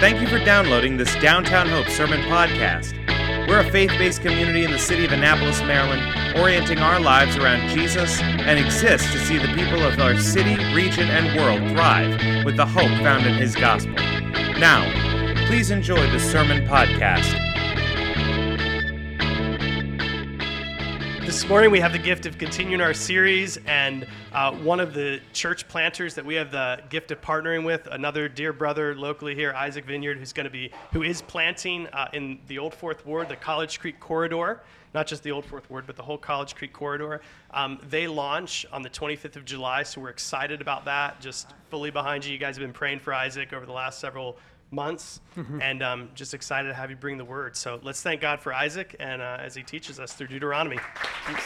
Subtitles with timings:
[0.00, 2.96] Thank you for downloading this Downtown Hope Sermon Podcast.
[3.46, 6.00] We're a faith based community in the city of Annapolis, Maryland,
[6.38, 11.06] orienting our lives around Jesus and exist to see the people of our city, region,
[11.10, 13.92] and world thrive with the hope found in His gospel.
[14.58, 14.90] Now,
[15.46, 17.49] please enjoy the Sermon Podcast.
[21.40, 25.22] This morning, we have the gift of continuing our series, and uh, one of the
[25.32, 29.54] church planters that we have the gift of partnering with, another dear brother locally here,
[29.54, 33.30] Isaac Vineyard, who's going to be, who is planting uh, in the Old Fourth Ward,
[33.30, 34.60] the College Creek corridor,
[34.92, 37.22] not just the Old Fourth Ward, but the whole College Creek corridor.
[37.52, 41.22] Um, they launch on the 25th of July, so we're excited about that.
[41.22, 42.34] Just fully behind you.
[42.34, 44.36] You guys have been praying for Isaac over the last several
[44.70, 45.60] months, mm-hmm.
[45.60, 47.56] and um, just excited to have you bring the word.
[47.56, 50.78] So let's thank God for Isaac and uh, as he teaches us through Deuteronomy.
[51.26, 51.44] Thanks.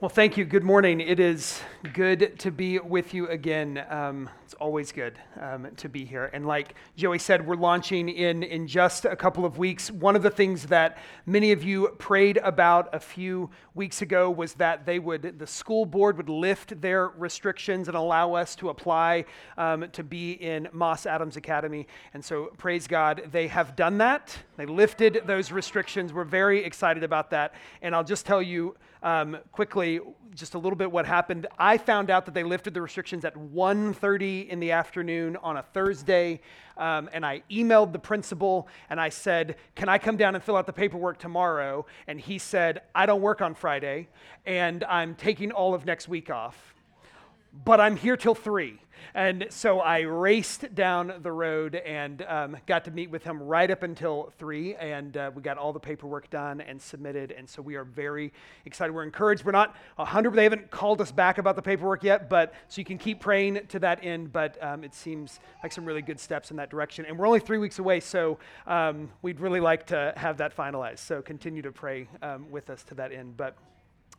[0.00, 0.44] Well, thank you.
[0.44, 1.00] Good morning.
[1.00, 3.84] It is good to be with you again.
[3.88, 6.30] Um, it's always good um, to be here.
[6.32, 9.90] And like Joey said, we're launching in in just a couple of weeks.
[9.90, 14.54] One of the things that many of you prayed about a few weeks ago was
[14.54, 19.24] that they would, the school board would lift their restrictions and allow us to apply
[19.58, 21.86] um, to be in Moss Adams Academy.
[22.14, 24.36] And so, praise God, they have done that.
[24.56, 26.12] They lifted those restrictions.
[26.12, 27.54] We're very excited about that.
[27.82, 30.00] And I'll just tell you um, quickly
[30.36, 31.46] just a little bit what happened.
[31.58, 35.62] I found out that they lifted the restrictions at 1.30 in the afternoon on a
[35.62, 36.40] Thursday,
[36.76, 40.56] um, and I emailed the principal and I said, "Can I come down and fill
[40.56, 44.08] out the paperwork tomorrow?" And he said, "I don't work on Friday,
[44.44, 46.75] and I'm taking all of next week off,
[47.64, 48.80] but I'm here till three.
[49.14, 53.70] And so I raced down the road and um, got to meet with him right
[53.70, 54.74] up until three.
[54.74, 57.32] And uh, we got all the paperwork done and submitted.
[57.32, 58.32] And so we are very
[58.64, 58.92] excited.
[58.92, 59.44] We're encouraged.
[59.44, 62.84] We're not 100, they haven't called us back about the paperwork yet, but so you
[62.84, 64.32] can keep praying to that end.
[64.32, 67.06] But um, it seems like some really good steps in that direction.
[67.06, 70.98] And we're only three weeks away, so um, we'd really like to have that finalized.
[70.98, 73.36] So continue to pray um, with us to that end.
[73.36, 73.56] But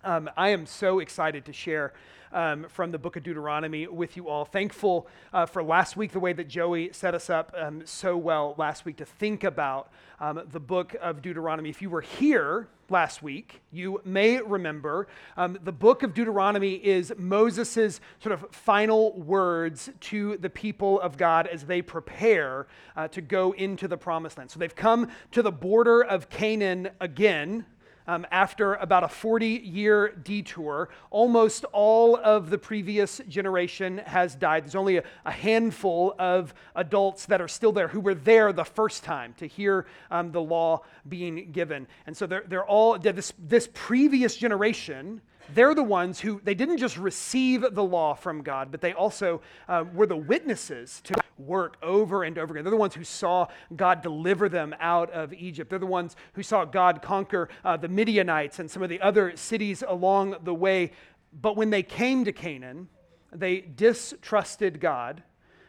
[0.03, 1.93] um, I am so excited to share
[2.31, 4.45] um, from the book of Deuteronomy with you all.
[4.45, 8.55] Thankful uh, for last week, the way that Joey set us up um, so well
[8.57, 11.69] last week to think about um, the book of Deuteronomy.
[11.69, 17.13] If you were here last week, you may remember um, the book of Deuteronomy is
[17.17, 23.21] Moses' sort of final words to the people of God as they prepare uh, to
[23.21, 24.51] go into the promised land.
[24.51, 27.65] So they've come to the border of Canaan again
[28.07, 30.89] um, after about a 40 year detour.
[31.09, 34.63] Almost all of the previous generation has died.
[34.63, 38.65] There's only a, a, handful of adults that are still there who were there the
[38.65, 41.87] first time to hear um, the law being given.
[42.05, 45.21] And so they're, they're all, this, this previous generation
[45.53, 49.41] they're the ones who, they didn't just receive the law from God, but they also
[49.67, 52.63] uh, were the witnesses to work over and over again.
[52.63, 55.69] They're the ones who saw God deliver them out of Egypt.
[55.69, 59.35] They're the ones who saw God conquer uh, the Midianites and some of the other
[59.35, 60.91] cities along the way.
[61.33, 62.89] But when they came to Canaan,
[63.31, 65.23] they distrusted God.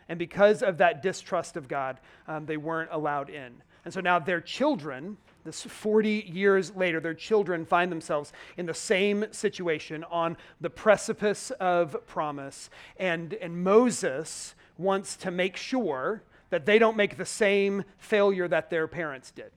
[0.09, 3.62] And because of that distrust of God, um, they weren't allowed in.
[3.84, 8.75] And so now their children, this 40 years later, their children find themselves in the
[8.75, 12.70] same situation on the precipice of promise.
[12.98, 18.70] And, and Moses wants to make sure that they don't make the same failure that
[18.70, 19.50] their parents did.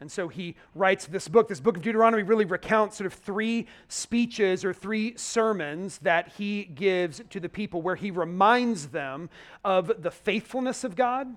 [0.00, 1.48] And so he writes this book.
[1.48, 6.64] This book of Deuteronomy really recounts sort of three speeches or three sermons that he
[6.64, 9.30] gives to the people where he reminds them
[9.64, 11.34] of the faithfulness of God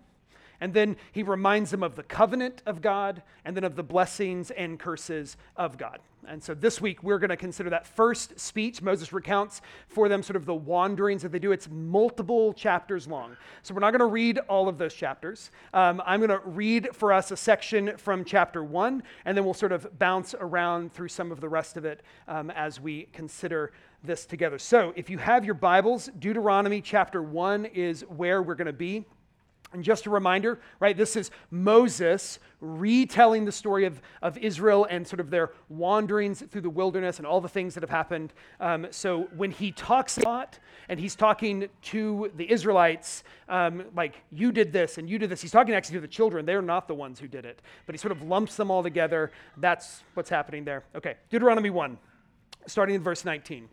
[0.59, 4.51] and then he reminds them of the covenant of God and then of the blessings
[4.51, 5.99] and curses of God.
[6.27, 8.81] And so this week we're going to consider that first speech.
[8.81, 11.53] Moses recounts for them sort of the wanderings that they do.
[11.53, 13.37] It's multiple chapters long.
[13.63, 15.51] So we're not going to read all of those chapters.
[15.73, 19.53] Um, I'm going to read for us a section from chapter one, and then we'll
[19.53, 23.71] sort of bounce around through some of the rest of it um, as we consider
[24.03, 24.59] this together.
[24.59, 29.05] So if you have your Bibles, Deuteronomy chapter one is where we're going to be.
[29.73, 35.05] And just a reminder, right, this is Moses retelling the story of, of Israel and
[35.05, 38.33] sort of their wanderings through the wilderness and all the things that have happened.
[38.59, 44.21] Um, so when he talks a lot and he's talking to the Israelites, um, like,
[44.31, 46.45] you did this and you did this, he's talking actually to the children.
[46.45, 49.31] They're not the ones who did it, but he sort of lumps them all together.
[49.57, 50.85] That's what's happening there.
[50.95, 51.97] Okay, Deuteronomy 1,
[52.67, 53.67] starting in verse 19.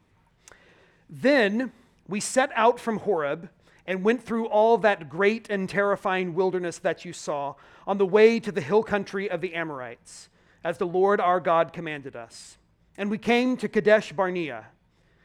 [1.08, 1.73] Then
[2.08, 3.49] we set out from Horeb
[3.87, 7.55] and went through all that great and terrifying wilderness that you saw
[7.87, 10.29] on the way to the hill country of the Amorites,
[10.63, 12.59] as the Lord our God commanded us.
[12.97, 14.67] And we came to Kadesh Barnea.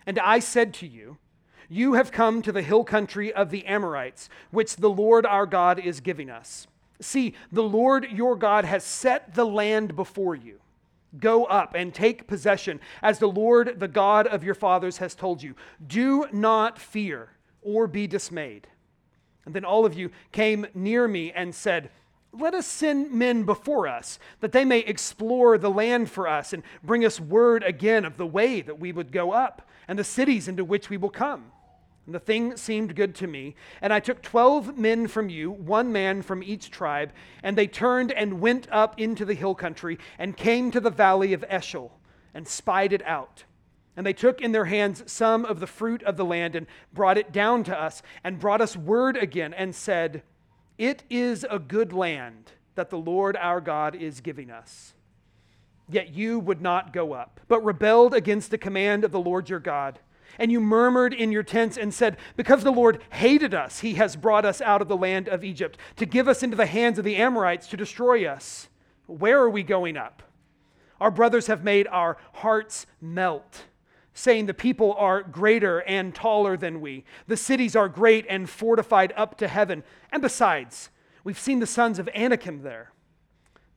[0.05, 1.17] And I said to you,
[1.69, 5.79] You have come to the hill country of the Amorites, which the Lord our God
[5.79, 6.67] is giving us.
[6.99, 10.59] See, the Lord your God has set the land before you.
[11.17, 15.41] Go up and take possession, as the Lord, the God of your fathers, has told
[15.41, 15.55] you.
[15.87, 17.29] Do not fear
[17.61, 18.67] or be dismayed.
[19.45, 21.89] And then all of you came near me and said,
[22.31, 26.63] Let us send men before us, that they may explore the land for us and
[26.83, 30.47] bring us word again of the way that we would go up and the cities
[30.47, 31.51] into which we will come.
[32.05, 33.55] And the thing seemed good to me.
[33.81, 37.11] And I took 12 men from you, one man from each tribe,
[37.43, 41.33] and they turned and went up into the hill country and came to the valley
[41.33, 41.99] of Eshcol
[42.33, 43.43] and spied it out.
[43.99, 47.17] And they took in their hands some of the fruit of the land and brought
[47.17, 50.23] it down to us and brought us word again and said,
[50.77, 54.93] It is a good land that the Lord our God is giving us.
[55.89, 59.59] Yet you would not go up, but rebelled against the command of the Lord your
[59.59, 59.99] God.
[60.37, 64.15] And you murmured in your tents and said, Because the Lord hated us, he has
[64.15, 67.03] brought us out of the land of Egypt to give us into the hands of
[67.03, 68.69] the Amorites to destroy us.
[69.07, 70.23] Where are we going up?
[71.01, 73.65] Our brothers have made our hearts melt
[74.19, 77.05] saying the people are greater and taller than we.
[77.27, 79.81] The cities are great and fortified up to heaven.
[80.11, 80.89] And besides,
[81.23, 82.91] we've seen the sons of Anakim there.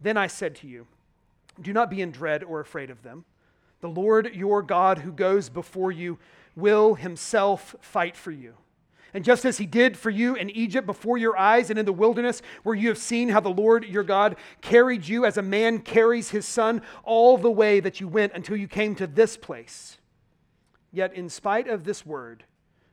[0.01, 0.89] Then I said to you,
[1.61, 3.25] Do not be in dread or afraid of them.
[3.83, 6.19] The Lord your God, who goes before you,
[6.57, 8.55] will himself fight for you.
[9.15, 11.93] And just as he did for you in Egypt before your eyes and in the
[11.93, 15.79] wilderness, where you have seen how the Lord your God carried you as a man
[15.81, 19.99] carries his son all the way that you went until you came to this place.
[20.93, 22.45] Yet, in spite of this word,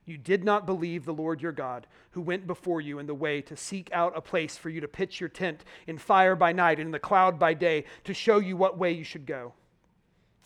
[0.05, 3.41] you did not believe the Lord your God, who went before you in the way
[3.41, 6.79] to seek out a place for you to pitch your tent in fire by night
[6.79, 9.53] and in the cloud by day to show you what way you should go.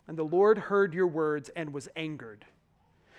[0.07, 2.45] And the Lord heard your words and was angered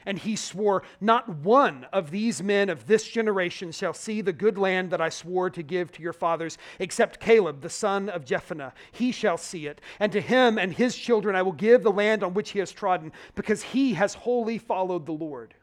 [0.06, 4.58] and he swore, Not one of these men of this generation shall see the good
[4.58, 8.72] land that I swore to give to your fathers, except Caleb, the son of Jephunneh.
[8.92, 9.80] He shall see it.
[10.00, 12.72] And to him and his children I will give the land on which he has
[12.72, 15.54] trodden, because he has wholly followed the Lord.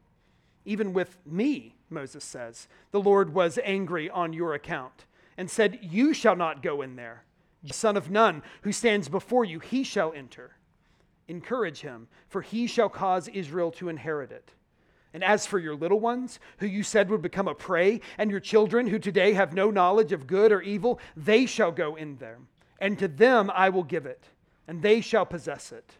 [0.64, 5.06] Even with me, Moses says, the Lord was angry on your account
[5.36, 7.24] and said, You shall not go in there.
[7.62, 10.56] The son of Nun, who stands before you, he shall enter.
[11.32, 14.52] Encourage him, for he shall cause Israel to inherit it.
[15.14, 18.38] And as for your little ones, who you said would become a prey, and your
[18.38, 22.36] children, who today have no knowledge of good or evil, they shall go in there.
[22.82, 24.24] And to them I will give it,
[24.68, 25.92] and they shall possess it.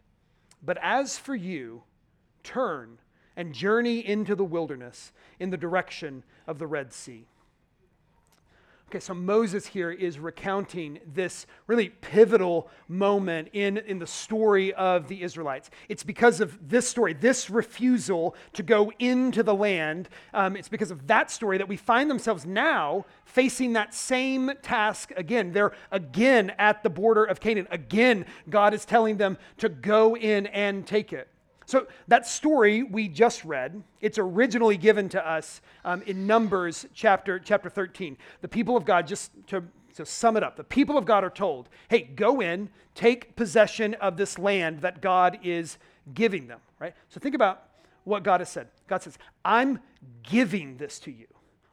[0.62, 1.84] But as for you,
[2.42, 2.98] turn
[3.34, 7.26] and journey into the wilderness in the direction of the Red Sea.
[8.92, 15.08] Okay, so Moses here is recounting this really pivotal moment in, in the story of
[15.08, 15.70] the Israelites.
[15.88, 20.90] It's because of this story, this refusal to go into the land, um, it's because
[20.90, 25.52] of that story that we find themselves now facing that same task again.
[25.52, 27.68] They're again at the border of Canaan.
[27.70, 31.31] Again, God is telling them to go in and take it.
[31.72, 37.38] So that story we just read, it's originally given to us um, in Numbers chapter,
[37.38, 38.18] chapter 13.
[38.42, 39.64] The people of God, just to,
[39.94, 43.94] to sum it up, the people of God are told, hey, go in, take possession
[43.94, 45.78] of this land that God is
[46.12, 46.92] giving them, right?
[47.08, 47.62] So think about
[48.04, 48.68] what God has said.
[48.86, 49.80] God says, I'm
[50.24, 51.26] giving this to you.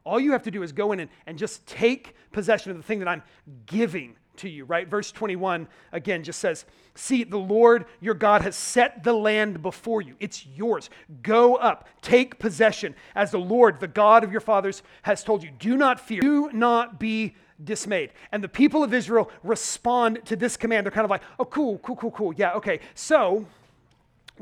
[0.06, 2.84] All you have to do is go in and, and just take possession of the
[2.84, 3.22] thing that I'm
[3.66, 4.88] giving to you, right?
[4.88, 6.66] Verse 21 again just says,
[6.96, 10.16] See, the Lord your God has set the land before you.
[10.20, 10.90] It's yours.
[11.22, 15.52] Go up, take possession, as the Lord, the God of your fathers, has told you.
[15.58, 18.12] Do not fear, do not be dismayed.
[18.32, 20.86] And the people of Israel respond to this command.
[20.86, 22.34] They're kind of like, Oh, cool, cool, cool, cool.
[22.34, 22.80] Yeah, okay.
[22.96, 23.46] So,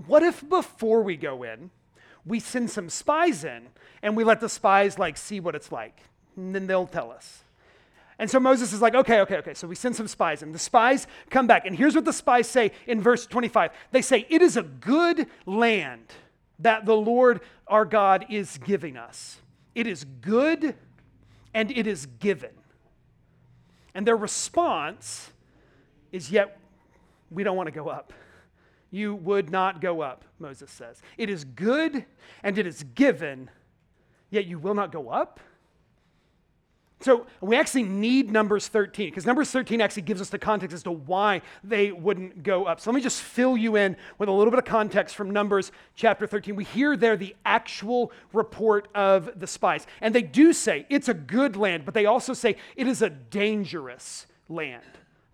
[0.06, 1.72] what if before we go in,
[2.26, 3.68] we send some spies in
[4.02, 6.02] and we let the spies like see what it's like?
[6.36, 7.44] And then they'll tell us.
[8.20, 9.54] And so Moses is like, okay, okay, okay.
[9.54, 11.66] So we send some spies, and the spies come back.
[11.66, 15.28] And here's what the spies say in verse 25 they say, It is a good
[15.46, 16.08] land
[16.60, 19.42] that the Lord our God is giving us.
[19.76, 20.76] It is good
[21.54, 22.52] and it is given.
[23.94, 25.30] And their response
[26.12, 26.60] is, Yet
[27.30, 28.14] we don't want to go up.
[28.90, 31.02] You would not go up, Moses says.
[31.18, 32.06] It is good
[32.42, 33.50] and it is given,
[34.30, 35.40] yet you will not go up.
[37.00, 40.84] So we actually need Numbers 13 because Numbers 13 actually gives us the context as
[40.84, 42.80] to why they wouldn't go up.
[42.80, 45.72] So let me just fill you in with a little bit of context from Numbers
[45.96, 46.56] chapter 13.
[46.56, 49.86] We hear there the actual report of the spies.
[50.02, 53.12] And they do say it's a good land, but they also say it is a
[53.12, 54.84] dangerous land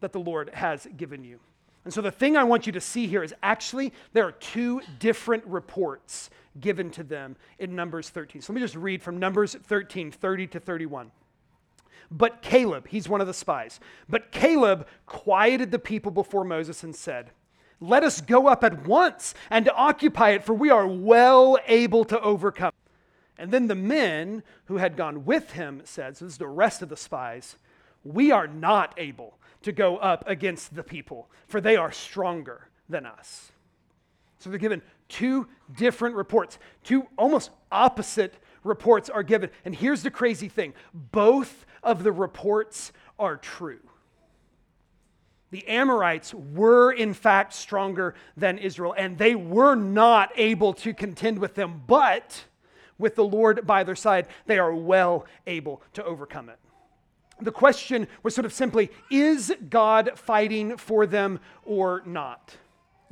[0.01, 1.39] that the Lord has given you.
[1.85, 4.81] And so the thing I want you to see here is actually there are two
[4.99, 6.29] different reports
[6.59, 8.41] given to them in Numbers 13.
[8.41, 11.11] So let me just read from Numbers 13, 30 to 31.
[12.15, 16.95] But Caleb, he's one of the spies, but Caleb quieted the people before Moses and
[16.95, 17.31] said,
[17.79, 22.21] Let us go up at once and occupy it, for we are well able to
[22.21, 22.71] overcome.
[23.35, 26.83] And then the men who had gone with him said, So this is the rest
[26.83, 27.57] of the spies,
[28.03, 33.07] we are not able to go up against the people, for they are stronger than
[33.07, 33.51] us.
[34.37, 39.49] So they're given two different reports, two almost opposite reports are given.
[39.65, 43.79] And here's the crazy thing both of the reports are true.
[45.51, 51.37] The Amorites were, in fact, stronger than Israel, and they were not able to contend
[51.37, 52.45] with them, but
[52.97, 56.57] with the Lord by their side, they are well able to overcome it.
[57.39, 62.57] The question was sort of simply is God fighting for them or not?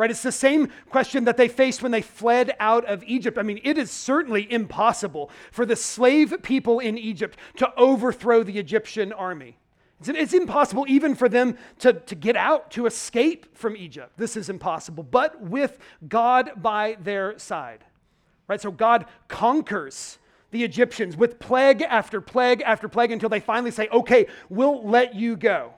[0.02, 0.10] Right?
[0.10, 3.38] It's the same question that they faced when they fled out of Egypt.
[3.38, 8.58] I mean, it is certainly impossible for the slave people in Egypt to overthrow the
[8.58, 9.60] Egyptian army.
[10.00, 14.14] It's, it's impossible even for them to, to get out, to escape from Egypt.
[14.18, 15.78] This is impossible, but with
[16.08, 17.84] God by their side.
[18.48, 18.60] Right?
[18.60, 20.18] So God conquers
[20.50, 25.14] the Egyptians with plague after plague after plague until they finally say, okay, we'll let
[25.14, 25.76] you go.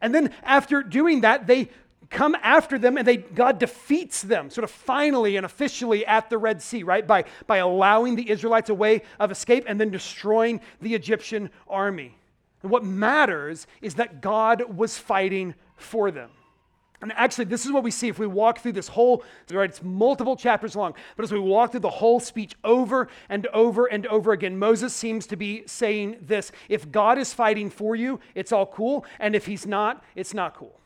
[0.00, 1.68] And then after doing that, they
[2.10, 6.38] come after them and they, God defeats them sort of finally and officially at the
[6.38, 7.06] Red Sea, right?
[7.06, 12.16] By, by allowing the Israelites a way of escape and then destroying the Egyptian army.
[12.62, 16.30] And what matters is that God was fighting for them.
[17.02, 19.70] And actually, this is what we see if we walk through this whole, right?
[19.70, 23.86] It's multiple chapters long, but as we walk through the whole speech over and over
[23.86, 28.20] and over again, Moses seems to be saying this if God is fighting for you,
[28.34, 30.78] it's all cool, and if he's not, it's not cool.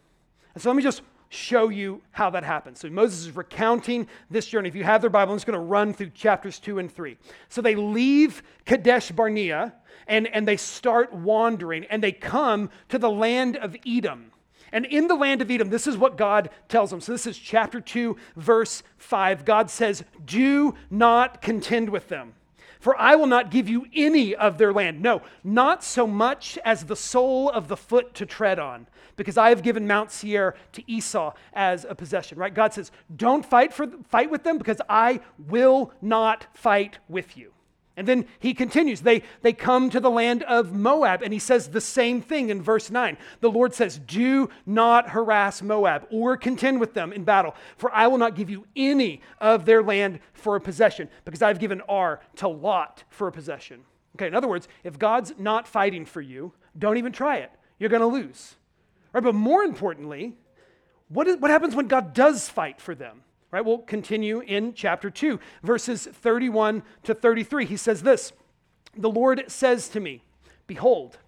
[0.54, 1.02] And so let me just
[1.34, 2.80] show you how that happens.
[2.80, 4.68] So Moses is recounting this journey.
[4.68, 7.18] If you have their Bible, I'm just going to run through chapters two and three.
[7.48, 9.74] So they leave Kadesh Barnea
[10.06, 14.30] and, and they start wandering and they come to the land of Edom.
[14.72, 17.00] And in the land of Edom, this is what God tells them.
[17.00, 19.44] So this is chapter 2, verse 5.
[19.44, 22.34] God says, Do not contend with them,
[22.84, 25.00] for I will not give you any of their land.
[25.00, 28.86] No, not so much as the sole of the foot to tread on
[29.16, 32.52] because I have given Mount Seir to Esau as a possession, right?
[32.52, 37.53] God says, don't fight, for, fight with them because I will not fight with you.
[37.96, 39.02] And then he continues.
[39.02, 42.60] They, they come to the land of Moab, and he says the same thing in
[42.60, 43.16] verse 9.
[43.40, 48.08] The Lord says, Do not harass Moab or contend with them in battle, for I
[48.08, 52.20] will not give you any of their land for a possession, because I've given Ar
[52.36, 53.84] to Lot for a possession.
[54.16, 57.50] Okay, in other words, if God's not fighting for you, don't even try it.
[57.78, 58.56] You're going to lose.
[59.12, 60.34] Right, but more importantly,
[61.08, 63.22] what, is, what happens when God does fight for them?
[63.54, 67.66] Right, we'll continue in chapter 2, verses 31 to 33.
[67.66, 68.32] He says this
[68.96, 70.24] The Lord says to me,
[70.66, 71.18] Behold,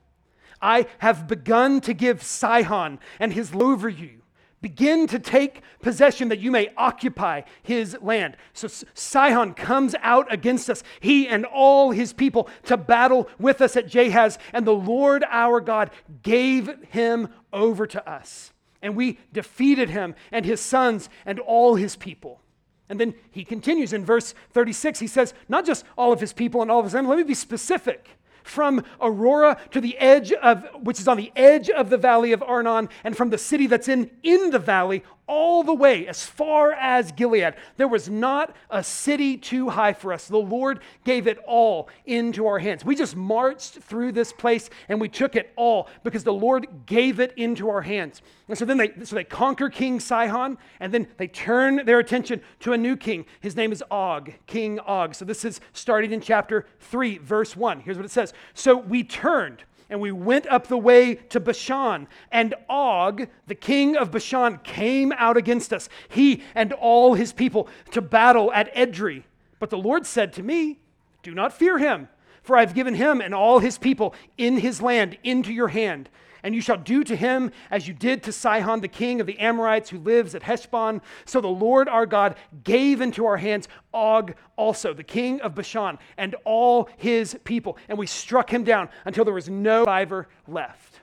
[0.60, 4.22] I have begun to give Sihon and his over you
[4.60, 8.36] Begin to take possession that you may occupy his land.
[8.52, 13.76] So Sihon comes out against us, he and all his people, to battle with us
[13.76, 14.38] at Jahaz.
[14.52, 15.92] And the Lord our God
[16.24, 18.52] gave him over to us.
[18.86, 22.40] And we defeated him and his sons and all his people.
[22.88, 25.00] And then he continues in verse 36.
[25.00, 27.24] He says, Not just all of his people and all of his men, let me
[27.24, 28.08] be specific
[28.44, 32.44] from Aroer to the edge of, which is on the edge of the valley of
[32.44, 36.72] Arnon, and from the city that's in, in the valley all the way as far
[36.72, 37.54] as Gilead.
[37.76, 40.28] There was not a city too high for us.
[40.28, 42.84] The Lord gave it all into our hands.
[42.84, 47.18] We just marched through this place and we took it all because the Lord gave
[47.18, 48.22] it into our hands.
[48.48, 52.40] And so then they so they conquer King Sihon and then they turn their attention
[52.60, 53.26] to a new king.
[53.40, 55.14] His name is Og, King Og.
[55.14, 57.80] So this is starting in chapter 3 verse 1.
[57.80, 58.32] Here's what it says.
[58.54, 62.08] So we turned and we went up the way to Bashan.
[62.30, 67.68] And Og, the king of Bashan, came out against us, he and all his people,
[67.92, 69.24] to battle at Edrei.
[69.58, 70.80] But the Lord said to me,
[71.22, 72.08] Do not fear him,
[72.42, 76.08] for I have given him and all his people in his land into your hand
[76.46, 79.36] and you shall do to him as you did to Sihon, the king of the
[79.40, 81.00] Amorites, who lives at Heshbon.
[81.24, 85.98] So the Lord our God gave into our hands Og also, the king of Bashan,
[86.16, 87.76] and all his people.
[87.88, 91.00] And we struck him down until there was no survivor left.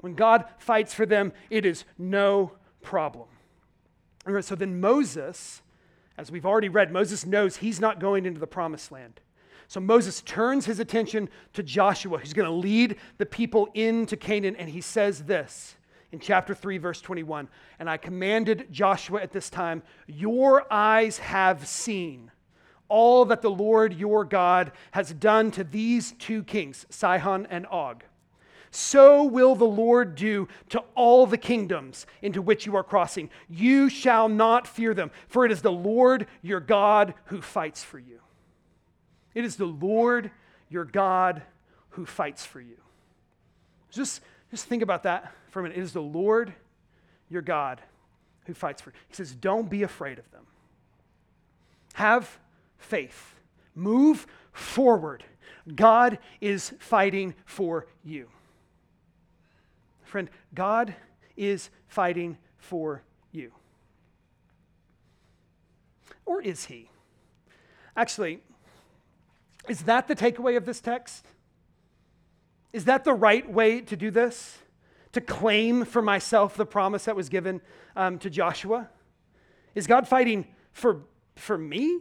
[0.00, 3.28] When God fights for them, it is no problem.
[4.42, 5.62] So then Moses,
[6.18, 9.20] as we've already read, Moses knows he's not going into the promised land.
[9.68, 14.56] So Moses turns his attention to Joshua, who's going to lead the people into Canaan,
[14.56, 15.76] and he says this
[16.10, 17.48] in chapter 3, verse 21.
[17.78, 22.30] And I commanded Joshua at this time, Your eyes have seen
[22.88, 28.04] all that the Lord your God has done to these two kings, Sihon and Og.
[28.70, 33.28] So will the Lord do to all the kingdoms into which you are crossing.
[33.48, 37.98] You shall not fear them, for it is the Lord your God who fights for
[37.98, 38.20] you.
[39.34, 40.30] It is the Lord
[40.68, 41.42] your God
[41.90, 42.76] who fights for you.
[43.90, 44.20] Just,
[44.50, 45.78] just think about that for a minute.
[45.78, 46.52] It is the Lord
[47.28, 47.80] your God
[48.46, 48.96] who fights for you.
[49.08, 50.46] He says, Don't be afraid of them.
[51.94, 52.38] Have
[52.78, 53.34] faith.
[53.74, 55.24] Move forward.
[55.74, 58.28] God is fighting for you.
[60.04, 60.94] Friend, God
[61.36, 63.52] is fighting for you.
[66.24, 66.90] Or is he?
[67.96, 68.40] Actually,
[69.68, 71.26] is that the takeaway of this text?
[72.72, 74.58] Is that the right way to do this?
[75.12, 77.60] To claim for myself the promise that was given
[77.96, 78.88] um, to Joshua?
[79.74, 81.02] Is God fighting for,
[81.36, 82.00] for me?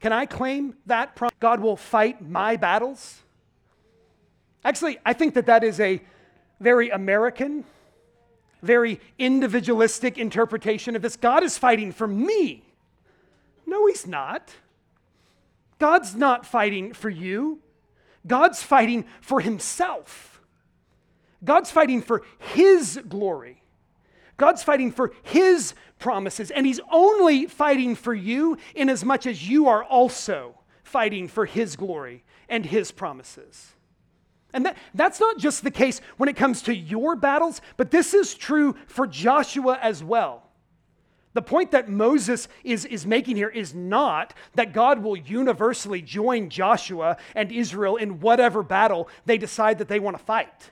[0.00, 3.22] Can I claim that prom- God will fight my battles?
[4.64, 6.00] Actually, I think that that is a
[6.60, 7.64] very American,
[8.62, 11.16] very individualistic interpretation of this.
[11.16, 12.62] God is fighting for me.
[13.66, 14.52] No, He's not.
[15.78, 17.60] God's not fighting for you,
[18.26, 20.40] God's fighting for Himself.
[21.44, 23.62] God's fighting for His glory.
[24.36, 29.48] God's fighting for His promises, and He's only fighting for you in as much as
[29.48, 33.74] you are also fighting for His glory and His promises.
[34.52, 38.14] And that, that's not just the case when it comes to your battles, but this
[38.14, 40.45] is true for Joshua as well.
[41.36, 46.48] The point that Moses is, is making here is not that God will universally join
[46.48, 50.70] Joshua and Israel in whatever battle they decide that they want to fight.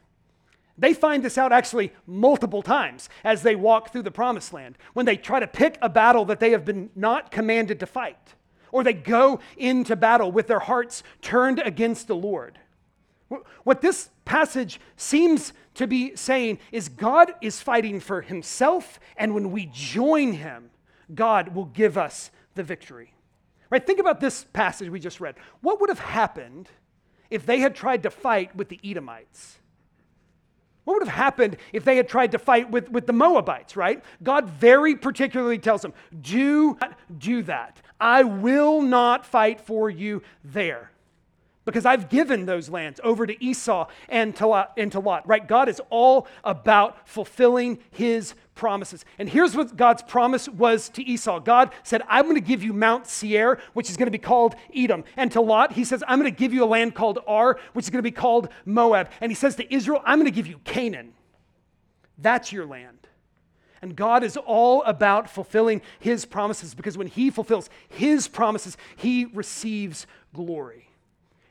[0.78, 5.04] They find this out actually multiple times as they walk through the promised land, when
[5.04, 8.34] they try to pick a battle that they have been not commanded to fight,
[8.72, 12.58] or they go into battle with their hearts turned against the Lord.
[13.64, 19.50] What this passage seems to be saying is God is fighting for himself, and when
[19.50, 20.70] we join him,
[21.14, 23.12] God will give us the victory.
[23.70, 23.84] Right?
[23.84, 25.34] Think about this passage we just read.
[25.60, 26.68] What would have happened
[27.30, 29.58] if they had tried to fight with the Edomites?
[30.84, 34.04] What would have happened if they had tried to fight with, with the Moabites, right?
[34.22, 37.80] God very particularly tells them, do not do that.
[37.98, 40.90] I will not fight for you there
[41.64, 45.46] because I've given those lands over to Esau and to, Lot, and to Lot, right?
[45.46, 49.04] God is all about fulfilling his promises.
[49.18, 52.72] And here's what God's promise was to Esau God said, I'm going to give you
[52.72, 55.04] Mount Seir, which is going to be called Edom.
[55.16, 57.86] And to Lot, he says, I'm going to give you a land called Ar, which
[57.86, 59.08] is going to be called Moab.
[59.20, 61.14] And he says to Israel, I'm going to give you Canaan.
[62.18, 62.98] That's your land.
[63.82, 69.26] And God is all about fulfilling his promises because when he fulfills his promises, he
[69.26, 70.88] receives glory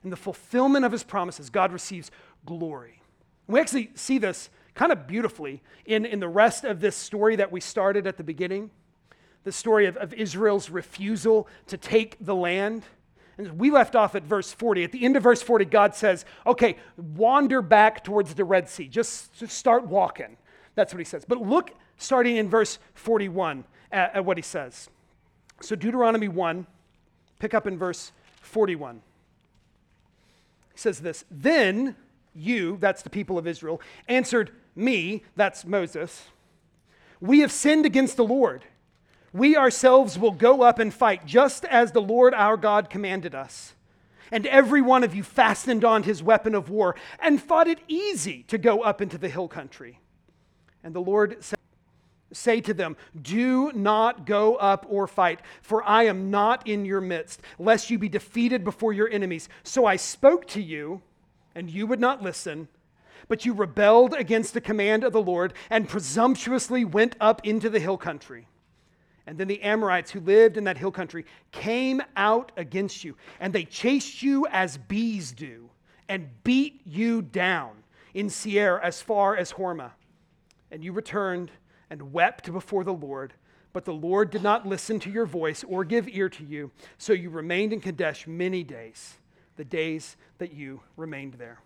[0.03, 2.11] in the fulfillment of his promises, God receives
[2.45, 3.01] glory.
[3.47, 7.51] We actually see this kind of beautifully in, in the rest of this story that
[7.51, 8.71] we started at the beginning
[9.43, 12.83] the story of, of Israel's refusal to take the land.
[13.37, 14.83] And we left off at verse 40.
[14.83, 18.87] At the end of verse 40, God says, okay, wander back towards the Red Sea.
[18.87, 20.37] Just, just start walking.
[20.75, 21.25] That's what he says.
[21.27, 24.89] But look, starting in verse 41, at, at what he says.
[25.61, 26.65] So, Deuteronomy 1,
[27.39, 28.11] pick up in verse
[28.41, 29.01] 41.
[30.75, 31.95] Says this Then
[32.33, 36.25] you, that's the people of Israel, answered me, that's Moses,
[37.21, 38.65] we have sinned against the Lord.
[39.31, 43.73] We ourselves will go up and fight, just as the Lord our God commanded us.
[44.31, 48.43] And every one of you fastened on his weapon of war and thought it easy
[48.43, 49.99] to go up into the hill country.
[50.83, 51.59] And the Lord said,
[52.33, 57.01] Say to them, Do not go up or fight, for I am not in your
[57.01, 59.49] midst, lest you be defeated before your enemies.
[59.63, 61.01] So I spoke to you,
[61.53, 62.67] and you would not listen.
[63.27, 67.79] But you rebelled against the command of the Lord and presumptuously went up into the
[67.79, 68.47] hill country.
[69.25, 73.53] And then the Amorites who lived in that hill country came out against you, and
[73.53, 75.69] they chased you as bees do,
[76.09, 79.91] and beat you down in Seir as far as Hormah.
[80.71, 81.51] And you returned
[81.93, 83.33] and wept before the Lord.
[83.71, 86.71] But the Lord did not listen to your voice or give ear to you.
[86.97, 89.13] So you remained in Kadesh many days,
[89.57, 91.59] the days that you remained there.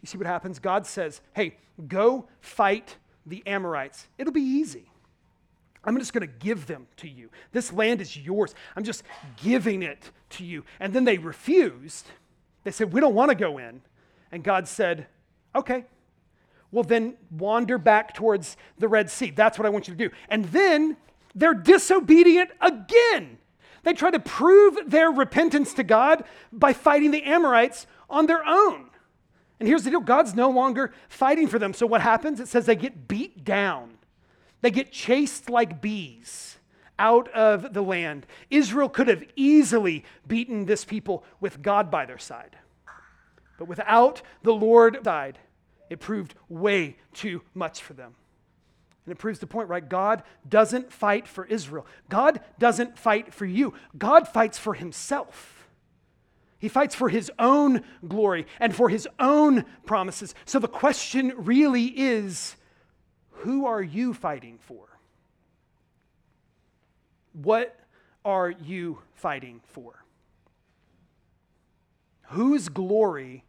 [0.00, 0.60] You see what happens?
[0.60, 1.56] God says, hey,
[1.88, 4.06] go fight the Amorites.
[4.16, 4.88] It'll be easy.
[5.82, 7.30] I'm just going to give them to you.
[7.50, 8.54] This land is yours.
[8.76, 9.02] I'm just
[9.42, 10.64] giving it to you.
[10.78, 12.06] And then they refused.
[12.62, 13.80] They said, We don't want to go in.
[14.30, 15.06] And God said,
[15.56, 15.84] Okay,
[16.72, 19.30] Well, then wander back towards the Red Sea.
[19.30, 20.14] That's what I want you to do.
[20.28, 20.96] And then
[21.34, 23.38] they're disobedient again.
[23.82, 28.86] They try to prove their repentance to God by fighting the Amorites on their own.
[29.58, 31.74] And here's the deal God's no longer fighting for them.
[31.74, 32.40] So what happens?
[32.40, 33.98] It says they get beat down,
[34.60, 36.58] they get chased like bees
[36.98, 38.26] out of the land.
[38.50, 42.56] Israel could have easily beaten this people with God by their side.
[43.58, 45.38] But without the Lord side,
[45.90, 48.14] it proved way too much for them.
[49.04, 49.86] And it proves the point, right?
[49.86, 51.86] God doesn't fight for Israel.
[52.08, 53.74] God doesn't fight for you.
[53.98, 55.68] God fights for himself.
[56.60, 60.34] He fights for his own glory and for his own promises.
[60.44, 62.54] So the question really is
[63.30, 64.86] who are you fighting for?
[67.32, 67.74] What
[68.24, 70.04] are you fighting for?
[72.28, 73.44] Whose glory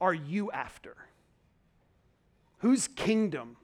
[0.00, 0.94] are you after?
[2.58, 3.56] Whose kingdom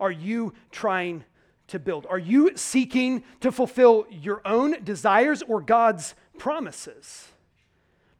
[0.00, 1.24] are you trying
[1.68, 2.06] to build?
[2.08, 7.28] Are you seeking to fulfill your own desires or God's promises?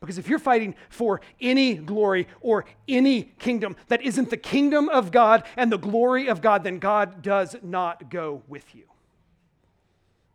[0.00, 5.10] Because if you're fighting for any glory or any kingdom that isn't the kingdom of
[5.10, 8.84] God and the glory of God, then God does not go with you.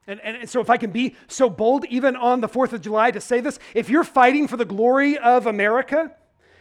[0.08, 3.12] And, and, so, if I can be so bold, even on the 4th of July,
[3.12, 6.12] to say this, if you're fighting for the glory of America,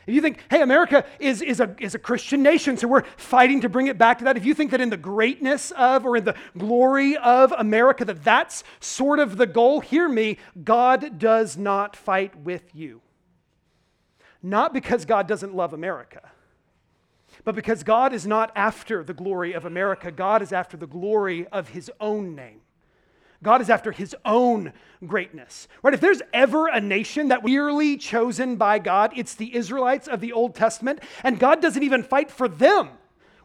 [0.08, 3.60] if you think, hey, America is, is, a, is a Christian nation, so we're fighting
[3.60, 6.16] to bring it back to that, if you think that in the greatness of or
[6.16, 11.58] in the glory of America, that that's sort of the goal, hear me, God does
[11.58, 13.02] not fight with you.
[14.42, 16.30] Not because God doesn't love America,
[17.44, 21.46] but because God is not after the glory of America, God is after the glory
[21.48, 22.62] of his own name.
[23.42, 24.72] God is after his own
[25.06, 25.68] greatness.
[25.82, 25.94] Right?
[25.94, 30.32] If there's ever a nation that weirdly chosen by God, it's the Israelites of the
[30.32, 32.90] Old Testament, and God doesn't even fight for them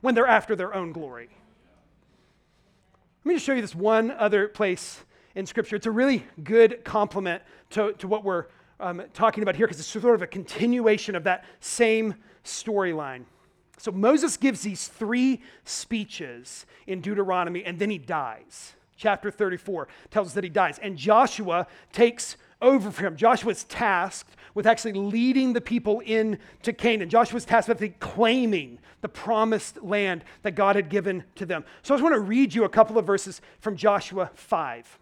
[0.02, 1.30] when they're after their own glory.
[3.24, 5.04] Let me just show you this one other place
[5.36, 5.76] in Scripture.
[5.76, 8.48] It's a really good complement to, to what we're
[8.80, 13.24] um, talking about here because it's sort of a continuation of that same storyline.
[13.78, 20.30] So Moses gives these three speeches in Deuteronomy, and then he dies chapter 34 tells
[20.30, 20.80] us that he dies.
[20.80, 23.18] And Joshua takes over for him.
[23.18, 27.10] Joshua's tasked with actually leading the people into Canaan.
[27.10, 31.66] Joshua's tasked with claiming the promised land that God had given to them.
[31.82, 35.00] So I just want to read you a couple of verses from Joshua 5.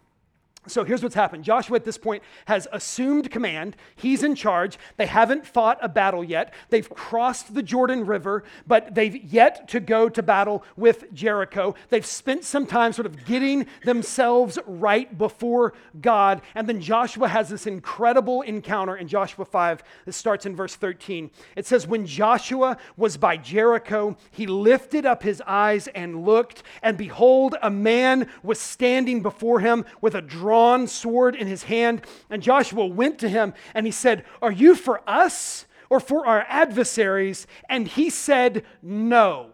[0.68, 1.44] So here's what's happened.
[1.44, 3.76] Joshua at this point has assumed command.
[3.96, 4.78] He's in charge.
[4.96, 6.54] They haven't fought a battle yet.
[6.70, 11.74] They've crossed the Jordan River, but they've yet to go to battle with Jericho.
[11.90, 16.44] They've spent some time sort of getting themselves right before God.
[16.54, 19.84] And then Joshua has this incredible encounter in Joshua 5.
[20.06, 21.32] This starts in verse 13.
[21.56, 27.00] It says, When Joshua was by Jericho, he lifted up his eyes and looked, and
[27.00, 32.02] behold, a man was standing before him with a drum drawn sword in his hand.
[32.30, 36.46] And Joshua went to him and he said, Are you for us or for our
[36.50, 37.48] adversaries?
[37.70, 39.52] And he said, No.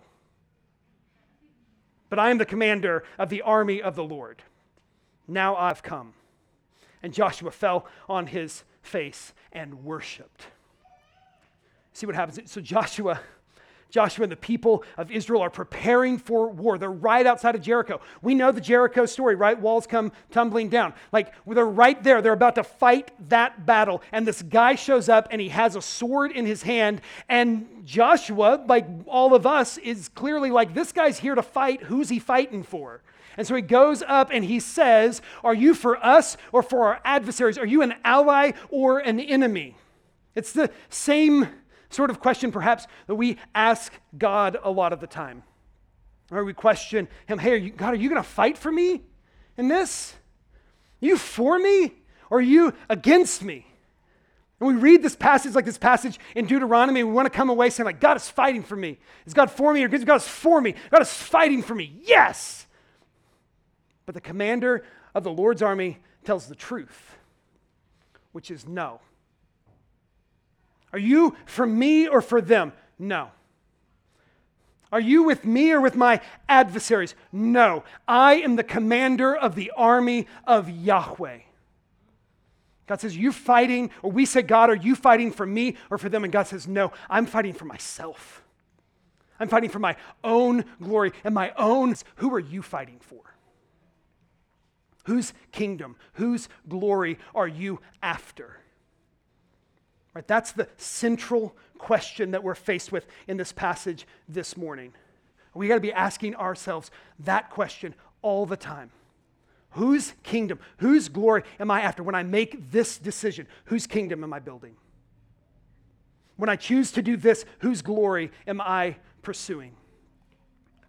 [2.09, 4.41] But I am the commander of the army of the Lord.
[5.27, 6.13] Now I've come.
[7.03, 10.47] And Joshua fell on his face and worshiped.
[11.93, 12.51] See what happens?
[12.51, 13.19] So Joshua
[13.89, 16.77] Joshua and the people of Israel are preparing for war.
[16.77, 18.01] They're right outside of Jericho.
[18.21, 19.59] We know the Jericho story, right?
[19.59, 20.93] Walls come tumbling down.
[21.11, 22.21] Like they're right there.
[22.21, 24.01] They're about to fight that battle.
[24.11, 27.01] And this guy shows up and he has a sword in his hand.
[27.29, 31.83] And Joshua, like all of us, is clearly like, this guy's here to fight.
[31.83, 33.01] Who's he fighting for?
[33.37, 36.99] And so he goes up and he says, Are you for us or for our
[37.05, 37.57] adversaries?
[37.57, 39.75] Are you an ally or an enemy?
[40.35, 41.47] It's the same
[41.89, 45.43] sort of question, perhaps, that we ask God a lot of the time.
[46.31, 49.01] Or we question Him, hey, are you, God, are you going to fight for me
[49.57, 50.15] in this?
[51.01, 51.93] Are you for me
[52.29, 53.65] or are you against me?
[54.59, 57.69] And we read this passage like this passage in Deuteronomy, we want to come away
[57.69, 58.97] saying, like, God is fighting for me.
[59.25, 60.73] Is God for me or against God is for me?
[60.89, 61.95] God is fighting for me.
[62.01, 62.65] Yes.
[64.07, 67.17] But the commander of the Lord's army tells the truth,
[68.31, 68.99] which is no.
[70.97, 72.73] Are you for me or for them?
[72.97, 73.29] No.
[74.91, 77.13] Are you with me or with my adversaries?
[77.31, 77.83] No.
[78.07, 81.41] I am the commander of the army of Yahweh.
[82.87, 86.09] God says, You fighting, or we say, God, are you fighting for me or for
[86.09, 86.23] them?
[86.23, 88.41] And God says, No, I'm fighting for myself.
[89.39, 91.93] I'm fighting for my own glory and my own.
[92.15, 93.21] Who are you fighting for?
[95.05, 98.61] Whose kingdom, whose glory are you after?
[100.17, 100.27] Right?
[100.27, 104.93] That's the central question that we're faced with in this passage this morning.
[105.53, 108.89] We got to be asking ourselves that question all the time.
[109.73, 113.45] Whose kingdom, whose glory am I after when I make this decision?
[113.65, 114.75] Whose kingdom am I building?
[116.35, 119.75] When I choose to do this, whose glory am I pursuing?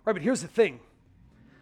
[0.07, 0.81] Right, but here's the thing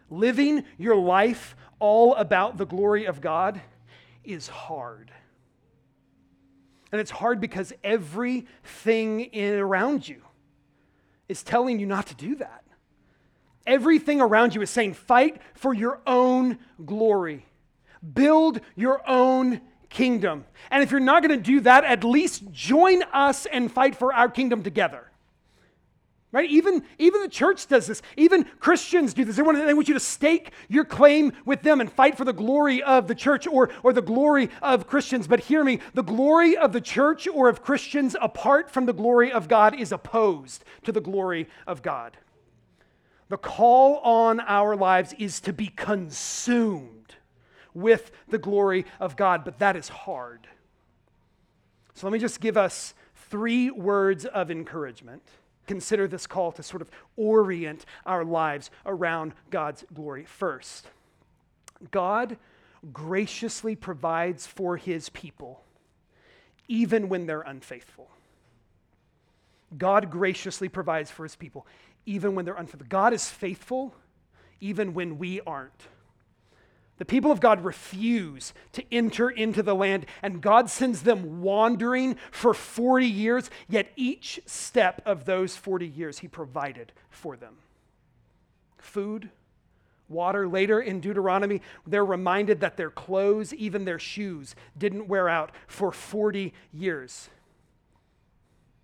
[0.08, 3.60] living your life all about the glory of God
[4.22, 5.10] is hard.
[6.92, 10.22] And it's hard because everything in, around you
[11.28, 12.64] is telling you not to do that.
[13.66, 17.44] Everything around you is saying, fight for your own glory,
[18.14, 20.44] build your own kingdom.
[20.70, 24.12] And if you're not going to do that, at least join us and fight for
[24.12, 25.10] our kingdom together.
[26.32, 26.50] Right?
[26.50, 28.02] Even, even the church does this.
[28.16, 29.36] Even Christians do this.
[29.36, 32.32] They want, they want you to stake your claim with them and fight for the
[32.32, 35.28] glory of the church or, or the glory of Christians.
[35.28, 39.30] But hear me the glory of the church or of Christians apart from the glory
[39.30, 42.16] of God is opposed to the glory of God.
[43.28, 47.14] The call on our lives is to be consumed
[47.72, 50.46] with the glory of God, but that is hard.
[51.94, 55.22] So let me just give us three words of encouragement
[55.66, 60.24] consider this call to sort of orient our lives around God's glory.
[60.24, 60.86] First,
[61.90, 62.36] God
[62.92, 65.62] graciously provides for his people,
[66.68, 68.08] even when they're unfaithful.
[69.76, 71.66] God graciously provides for his people,
[72.06, 72.86] even when they're unfaithful.
[72.88, 73.94] God is faithful,
[74.60, 75.88] even when we aren't.
[76.98, 82.16] The people of God refuse to enter into the land, and God sends them wandering
[82.30, 87.56] for 40 years, yet each step of those 40 years, He provided for them
[88.78, 89.28] food,
[90.08, 90.48] water.
[90.48, 95.92] Later in Deuteronomy, they're reminded that their clothes, even their shoes, didn't wear out for
[95.92, 97.28] 40 years.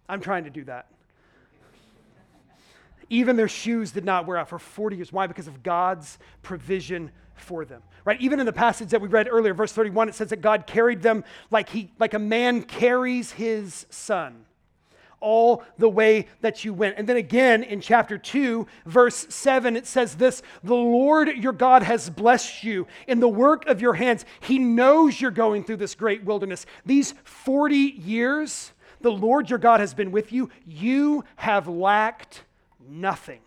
[0.09, 0.88] I'm trying to do that.
[3.09, 5.12] Even their shoes did not wear out for 40 years.
[5.12, 5.27] Why?
[5.27, 7.83] Because of God's provision for them.
[8.05, 8.21] Right?
[8.21, 11.03] Even in the passage that we read earlier, verse 31, it says that God carried
[11.03, 14.45] them like he like a man carries his son
[15.23, 16.99] all the way that you went.
[16.99, 21.83] And then again in chapter 2, verse 7, it says this The Lord your God
[21.83, 24.27] has blessed you in the work of your hands.
[24.40, 26.66] He knows you're going through this great wilderness.
[26.85, 30.51] These 40 years, the Lord your God has been with you.
[30.66, 32.45] You have lacked
[32.87, 33.40] nothing.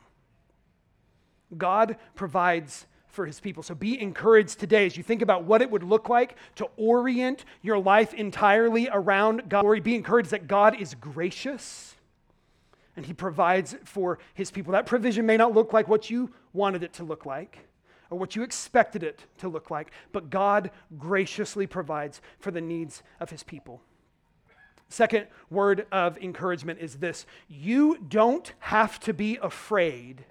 [1.56, 3.63] God provides for his people.
[3.63, 7.45] So be encouraged today as you think about what it would look like to orient
[7.62, 9.84] your life entirely around God.
[9.84, 11.95] Be encouraged that God is gracious
[12.95, 14.73] and he provides for his people.
[14.73, 17.58] That provision may not look like what you wanted it to look like
[18.10, 23.01] or what you expected it to look like, but God graciously provides for the needs
[23.19, 23.82] of his people.
[24.88, 30.25] Second word of encouragement is this you don't have to be afraid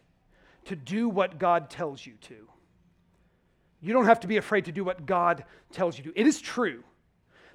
[0.66, 2.48] to do what God tells you to.
[3.84, 6.18] You don't have to be afraid to do what God tells you to.
[6.18, 6.82] It is true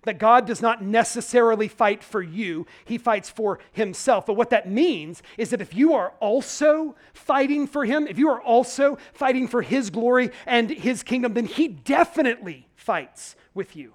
[0.03, 4.25] that God does not necessarily fight for you, He fights for Himself.
[4.25, 8.29] But what that means is that if you are also fighting for Him, if you
[8.29, 13.93] are also fighting for His glory and His kingdom, then He definitely fights with you.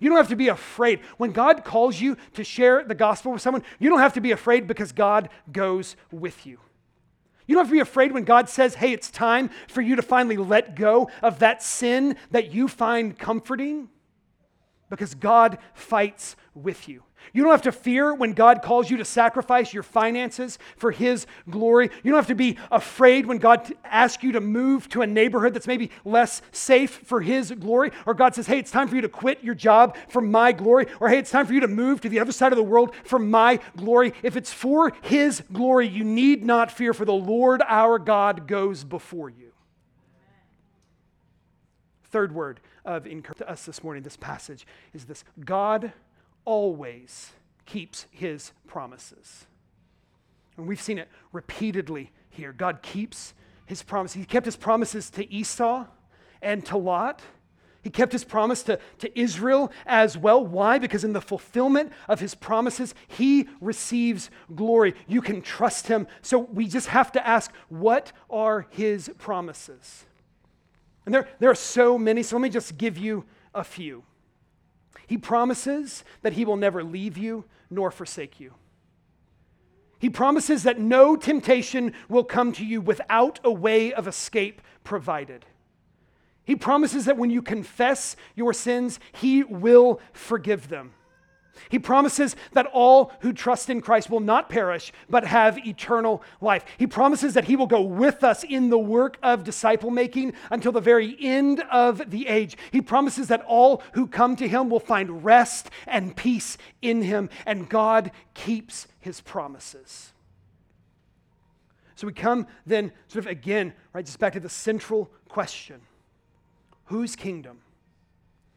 [0.00, 0.98] You don't have to be afraid.
[1.16, 4.32] When God calls you to share the gospel with someone, you don't have to be
[4.32, 6.58] afraid because God goes with you.
[7.52, 10.00] You don't have to be afraid when God says, hey, it's time for you to
[10.00, 13.90] finally let go of that sin that you find comforting
[14.88, 17.02] because God fights with you.
[17.32, 21.26] You don't have to fear when God calls you to sacrifice your finances for His
[21.48, 21.90] glory.
[22.02, 25.54] You don't have to be afraid when God asks you to move to a neighborhood
[25.54, 27.92] that's maybe less safe for His glory.
[28.06, 30.86] Or God says, hey, it's time for you to quit your job for my glory.
[31.00, 32.94] Or hey, it's time for you to move to the other side of the world
[33.04, 34.12] for my glory.
[34.22, 38.84] If it's for His glory, you need not fear, for the Lord our God goes
[38.84, 39.52] before you.
[42.04, 45.92] Third word of encouragement to us this morning, this passage, is this God
[46.44, 47.32] always
[47.66, 49.46] keeps his promises.
[50.56, 52.52] And we've seen it repeatedly here.
[52.52, 53.34] God keeps
[53.66, 54.16] his promises.
[54.16, 55.86] He kept his promises to Esau
[56.40, 57.22] and to Lot.
[57.82, 60.44] He kept his promise to, to Israel as well.
[60.44, 60.78] Why?
[60.78, 64.94] Because in the fulfillment of his promises, he receives glory.
[65.08, 66.06] You can trust him.
[66.20, 70.04] So we just have to ask, what are his promises?
[71.04, 74.04] And there, there are so many, so let me just give you a few.
[75.06, 78.54] He promises that He will never leave you nor forsake you.
[79.98, 85.46] He promises that no temptation will come to you without a way of escape provided.
[86.44, 90.94] He promises that when you confess your sins, He will forgive them.
[91.68, 96.64] He promises that all who trust in Christ will not perish, but have eternal life.
[96.78, 100.72] He promises that He will go with us in the work of disciple making until
[100.72, 102.56] the very end of the age.
[102.70, 107.28] He promises that all who come to Him will find rest and peace in Him,
[107.46, 110.12] and God keeps His promises.
[111.94, 115.80] So we come then, sort of again, right, just back to the central question
[116.86, 117.58] whose kingdom?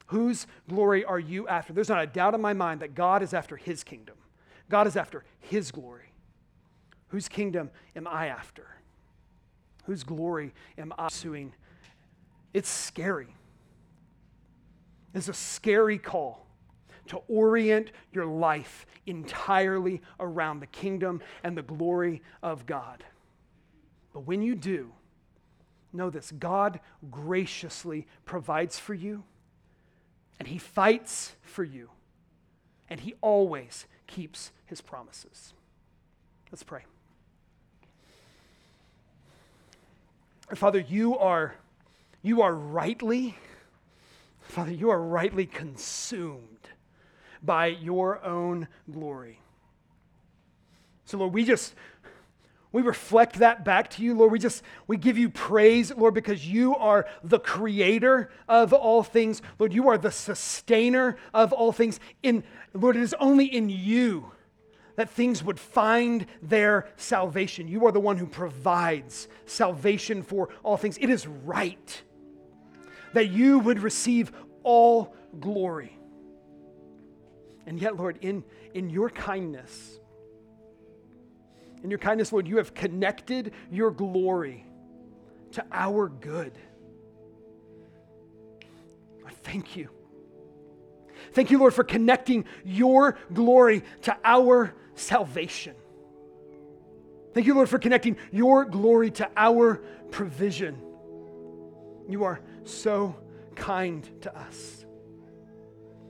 [0.07, 1.73] Whose glory are you after?
[1.73, 4.15] There's not a doubt in my mind that God is after his kingdom.
[4.69, 6.11] God is after his glory.
[7.09, 8.67] Whose kingdom am I after?
[9.85, 11.53] Whose glory am I pursuing?
[12.53, 13.35] It's scary.
[15.13, 16.45] It's a scary call
[17.07, 23.03] to orient your life entirely around the kingdom and the glory of God.
[24.13, 24.91] But when you do,
[25.93, 29.23] know this God graciously provides for you
[30.39, 31.89] and he fights for you.
[32.89, 35.53] And he always keeps his promises.
[36.51, 36.85] Let's pray.
[40.53, 41.55] Father, you are
[42.21, 43.35] you are rightly
[44.47, 46.69] Father, you are rightly consumed
[47.41, 49.41] by your own glory.
[51.05, 51.73] So Lord, we just
[52.75, 54.33] we reflect that back to you, Lord.
[54.33, 59.41] We just, we give you praise, Lord, because you are the creator of all things.
[59.57, 62.01] Lord, you are the sustainer of all things.
[62.21, 64.29] In, Lord, it is only in you
[64.97, 67.69] that things would find their salvation.
[67.69, 70.97] You are the one who provides salvation for all things.
[70.97, 72.03] It is right
[73.13, 74.33] that you would receive
[74.63, 75.97] all glory.
[77.65, 79.97] And yet, Lord, in, in your kindness,
[81.85, 84.65] in your kindness, Lord, you have connected your glory
[85.51, 86.57] to our good.
[89.23, 89.89] I thank you.
[91.33, 95.75] Thank you, Lord, for connecting your glory to our salvation.
[97.35, 99.75] Thank you, Lord, for connecting your glory to our
[100.09, 100.81] provision.
[102.09, 103.15] You are so
[103.55, 104.87] kind to us.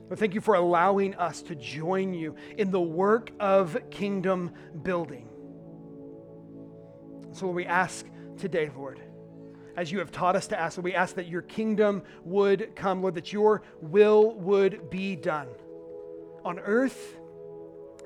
[0.08, 5.28] Lord, thank you for allowing us to join you in the work of kingdom building.
[7.36, 8.06] So we ask
[8.38, 8.98] today, Lord,
[9.76, 13.14] as you have taught us to ask, we ask that your kingdom would come, Lord,
[13.16, 15.48] that your will would be done
[16.46, 17.18] on earth,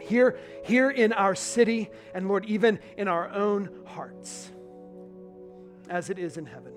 [0.00, 4.50] here, here in our city, and Lord, even in our own hearts,
[5.88, 6.72] as it is in heaven.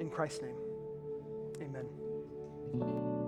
[0.00, 0.56] In Christ's name,
[1.62, 3.19] amen.